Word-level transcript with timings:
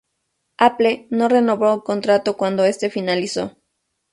Apple 0.57 1.05
no 1.11 1.27
renovó 1.29 1.71
el 1.75 1.83
contrato 1.83 2.35
cuando 2.35 2.63
este 2.65 2.89
finalizó. 2.89 3.55